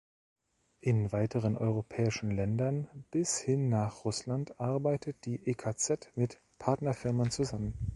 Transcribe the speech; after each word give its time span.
In 0.79 1.11
weiteren 1.11 1.55
europäischen 1.55 2.31
Ländern 2.31 2.87
bis 3.11 3.37
hin 3.37 3.69
nach 3.69 4.03
Russland 4.03 4.59
arbeitet 4.59 5.23
die 5.27 5.45
"ekz" 5.45 5.93
mit 6.15 6.39
Partnerfirmen 6.57 7.29
zusammen. 7.29 7.75